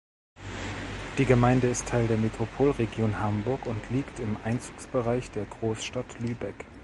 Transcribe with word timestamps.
Die 1.19 1.25
Gemeinde 1.25 1.67
ist 1.69 1.87
Teil 1.89 2.07
der 2.07 2.17
Metropolregion 2.17 3.19
Hamburg 3.19 3.67
und 3.67 3.87
liegt 3.91 4.19
im 4.19 4.35
Einzugsbereich 4.43 5.29
der 5.29 5.45
Großstadt 5.45 6.19
Lübeck. 6.19 6.65